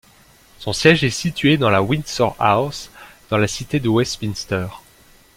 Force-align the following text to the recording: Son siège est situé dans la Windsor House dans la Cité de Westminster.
Son 0.57 0.73
siège 0.73 1.03
est 1.03 1.11
situé 1.11 1.57
dans 1.57 1.69
la 1.69 1.83
Windsor 1.83 2.35
House 2.39 2.89
dans 3.29 3.37
la 3.37 3.47
Cité 3.47 3.79
de 3.79 3.87
Westminster. 3.87 4.65